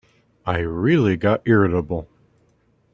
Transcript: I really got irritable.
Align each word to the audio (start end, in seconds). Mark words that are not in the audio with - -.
I 0.47 0.57
really 0.61 1.15
got 1.15 1.43
irritable. 1.45 2.09